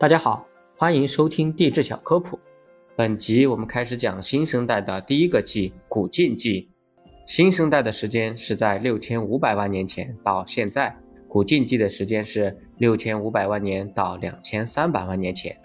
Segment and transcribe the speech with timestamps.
[0.00, 0.46] 大家好，
[0.76, 2.38] 欢迎收听地质小科普。
[2.94, 6.70] 本集我们开始讲新生代的第一个纪——古晋纪。
[7.26, 15.56] 新生代的时间是在六千五百万年前到现在，古晋纪的时间是六千五百万年到两千三百万年前。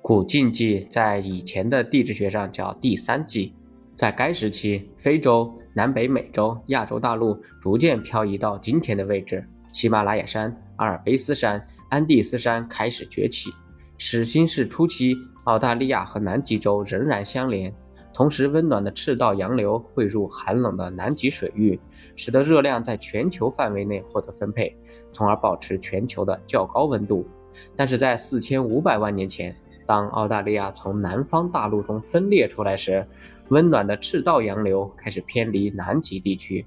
[0.00, 3.52] 古晋纪在以前的地质学上叫第三纪。
[3.94, 13.50] 在该时期，非洲、南北美洲、亚洲大陆逐渐漂移到今天的位置，喜马拉雅山、阿尔卑斯山、安第斯山开始崛起。
[13.98, 17.74] 始新世初期，澳大利亚和南极洲仍然相连，
[18.12, 21.80] 同时温暖的赤道洋流汇入寒冷的南极水域，
[22.14, 24.76] 使得热量在全球范围内获得分配，
[25.12, 27.26] 从而保持全球的较高温度。
[27.74, 29.56] 但是在四千五百万年前，
[29.86, 33.06] 当澳大利亚从南方大陆中分裂出来时，
[33.48, 36.66] 温暖的赤道洋流开始偏离南极地区，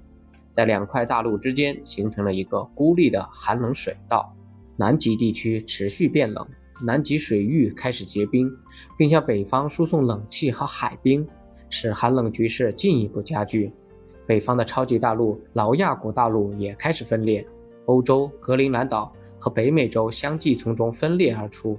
[0.52, 4.34] 在两块大陆之间形成了一个孤立的寒冷水道，
[4.76, 6.44] 南极地区持续变冷。
[6.82, 8.50] 南极水域开始结冰，
[8.96, 11.26] 并向北方输送冷气和海冰，
[11.68, 13.72] 使寒冷局势进一步加剧。
[14.26, 17.46] 北方的超级大陆劳亚古大陆也开始分裂，
[17.86, 21.78] 欧洲、格陵兰岛和北美洲相继从中分裂而出。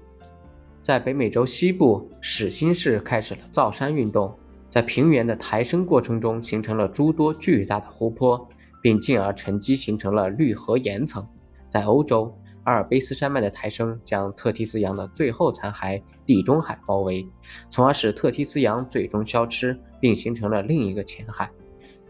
[0.82, 4.34] 在北美洲西部，始新世开始了造山运动，
[4.70, 8.50] 在平原的抬升过程中形成了诸多巨大的湖泊，
[8.82, 11.26] 并进而沉积形成了绿河岩层。
[11.70, 17.28] 在欧洲，阿尔卑斯山脉的抬升将特提斯洋的最后残骸地中海包围，
[17.70, 21.50] 从而使特提斯洋最终消失，并形成了另一个浅海。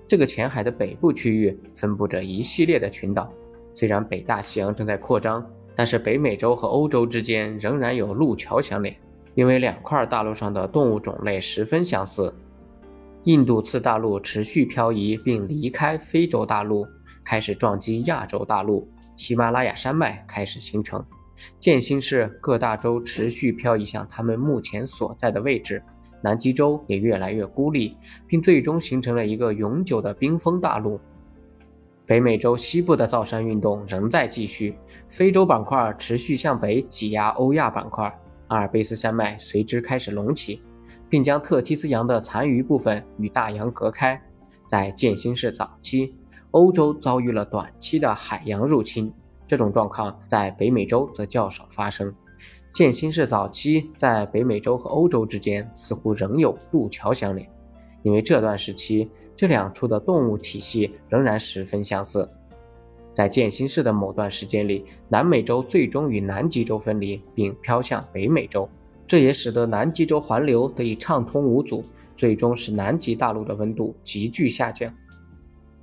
[0.08, 3.32] 这个浅海的北部区域分布着一系列的群岛。
[3.74, 8.94] 虽然北大西洋正在扩张，但是北美洲和欧洲之间仍然有路桥相连，
[9.36, 12.34] 因为两块大陆上的动物种类十分相似。
[13.24, 16.86] 印度次大陆持续漂移并离开非洲大陆，
[17.24, 18.86] 开始撞击亚洲大陆。
[19.22, 21.06] 喜马拉雅山脉开始形成，
[21.60, 25.80] 渐新世各大洲持续漂移向他们目前所在的位置，
[26.24, 31.00] 南极洲也越来越孤立，并最终形成了一个永久的冰封大陆。
[32.08, 34.76] 北美洲西部的造山运动仍在继续，
[35.08, 38.12] 非洲板块持续向北挤压欧亚板块，
[38.48, 40.64] 阿尔卑斯山脉随之开始隆起，
[41.08, 44.20] 并将特提斯洋的残余部分与大洋隔开。
[44.66, 46.16] 在渐新世早期。
[46.52, 49.12] 欧洲遭遇了短期的海洋入侵，
[49.48, 52.14] 这种状况在北美洲则较少发生。
[52.74, 57.50] 渐新世早期在北美洲和欧洲之间似乎仍有路桥相连，
[58.04, 62.28] 因为这段时期这两处的动物体系仍然十分相似。
[63.14, 68.68] 在渐新世的某段时间里，南美洲最终与南极洲分离，并飘向北美洲，
[69.06, 71.84] 这也使得南极洲环流得以畅通无阻，
[72.16, 74.94] 最终使南极大陆的温度急剧下降。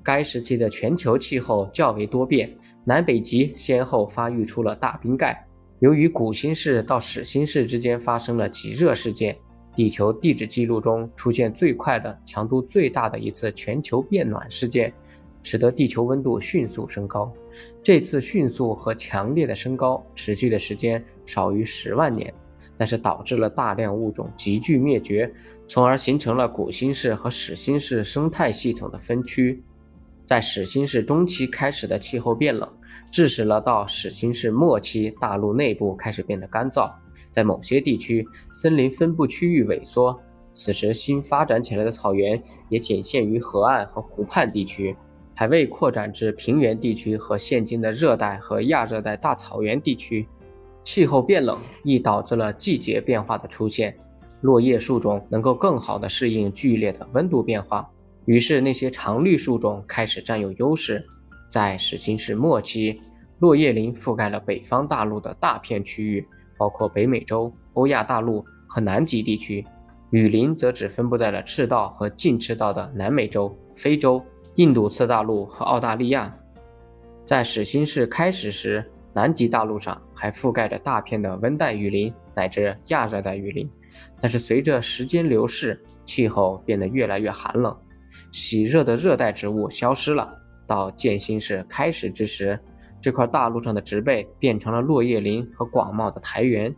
[0.09, 2.51] 该时期的全球气候较为多变，
[2.83, 5.47] 南北极先后发育出了大冰盖。
[5.81, 9.37] 由于古新世到始新世之间发生了极热事件，
[9.77, 14.91] 地球地质记录中出现最快的、强度最大的一次全球变暖事件，
[15.43, 17.31] 使得地球温度迅速升高。
[17.83, 22.33] 这次迅速和强烈的升高持续的时间少于十万年，
[22.79, 25.31] 但是导致了大量物种急剧灭绝，
[25.67, 29.63] 从而形成了古新世和始新世生态系统的分区。
[30.29, 32.71] 在始新世中期开始的气候变冷，
[33.11, 36.93] 致使了到始新世末期大陆内部开始变得干燥，
[37.31, 40.21] 在某些地区森林分布区域萎缩。
[40.53, 44.95] 此时新发展起来的草原也仅限于河岸和湖畔地区，
[45.35, 50.29] 还未扩展至平原地区和现今的热带和亚热带大草原地区。
[50.85, 53.97] 气候变冷亦导致了季节变化的出现，
[54.43, 57.91] 落叶树种能够更好地适应剧烈的温度变化。
[58.29, 61.03] 于是，那些常绿树种开始占有优势。
[61.49, 63.01] 在始新世末期，
[63.39, 66.29] 落叶林覆盖了北方大陆的大片区域，
[66.59, 69.65] 包括北美洲、欧亚大陆和南极地区；
[70.11, 74.23] 雨林则只分布在了赤道和近赤道的南美洲、非洲、
[74.57, 76.31] 印度次大陆和澳大利亚。
[77.25, 78.85] 在始新世开始时，
[79.15, 83.67] 南极大陆上还覆盖着大片的温带雨林乃至亚热带雨林，
[84.21, 87.75] 但是随着时间流逝，气候变得越来越寒冷。
[88.33, 90.29] 喜热的热带植物消失了。
[90.67, 92.59] 到渐新世开始之时，
[93.01, 96.75] 这块大陆上的植被变成了落叶林和广袤的苔原。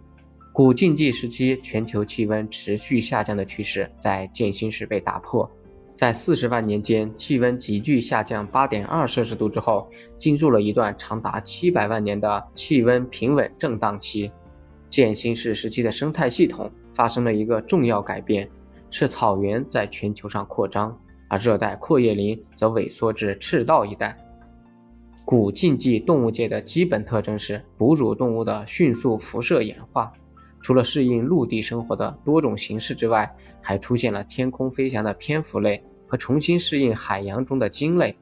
[0.53, 5.49] 古近纪时期全球气温持续下降的趋势在渐新世被打破。
[5.97, 14.33] 在四十万年间，气温急剧下降八点二摄氏度之后，进入了一段长达七百万年的气温平稳震荡期。
[14.89, 18.49] 渐新世时期的生态系统发生了一个重要改变，
[18.91, 20.99] 是草原在全球上扩张。
[21.31, 24.15] 而热带阔叶林则萎缩至赤道一带。
[25.25, 30.13] 古近纪动物界的基本特征是哺乳动物的迅速辐射演化。
[30.61, 33.33] 除了适应陆地生活的多种形式之外，
[33.63, 38.15] 还出现了天空飞翔的蝙蝠类和重新适应海洋中的鲸类。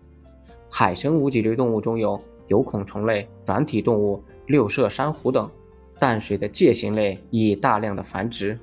[0.70, 5.50] 海生无脊椎动物中有有孔虫类、软体动物、六色珊瑚等。
[5.98, 8.56] 淡水的介形类已大量的繁殖。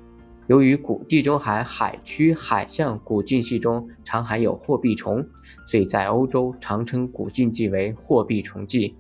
[0.48, 5.26] 由于古地中海海区海象古近系中常含有货币虫，
[5.66, 8.96] 所以在欧洲常称古近纪为货币虫纪。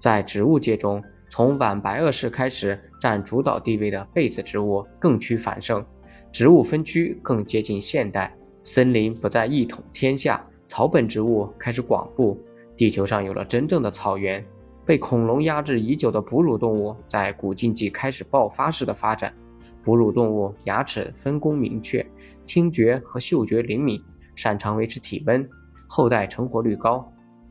[0.00, 5.84] 在植物界中，从晚白垩世开始占主导地位的被子植物更趋繁盛，
[6.32, 12.36] 植物分区更接近现代，森林不再一统天下，草本植物开始广布，
[12.76, 14.44] 地球上有了真正的草原。
[14.84, 19.32] 被恐龙压制已久的哺乳动物在古近纪开始爆发式的发展。
[19.82, 22.04] 哺乳动物牙齿分工明确，
[22.46, 24.02] 听觉和嗅觉灵敏，
[24.34, 25.48] 擅长维持体温，
[25.88, 27.06] 后代成活率高。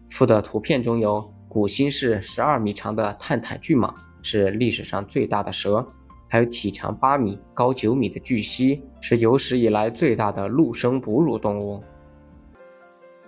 [0.09, 5.85] 附的图片中有古新世十二米长的探坦巨蟒，是历史上最大的蛇；
[6.27, 11.83] 还有体长八米、高九米的巨蜥，是有史以来最大的陆生哺乳动物。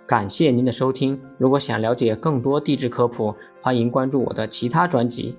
[0.06, 5.36] 感谢您的收听，如果想了解更多地质科普，欢迎关注我的其他专辑。